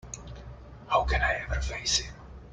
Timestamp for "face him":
1.61-2.15